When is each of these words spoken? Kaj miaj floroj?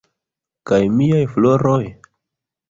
Kaj 0.71 0.79
miaj 1.01 1.19
floroj? 1.35 1.79